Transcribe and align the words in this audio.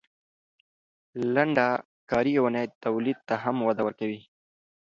لنډه 1.33 1.67
کاري 2.09 2.33
اونۍ 2.39 2.65
تولید 2.85 3.17
ته 3.27 3.35
هم 3.43 3.55
وده 3.67 3.81
ورکوي. 3.85 4.21